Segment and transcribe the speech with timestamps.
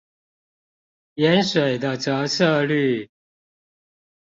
[1.13, 3.11] 鹽水的折射率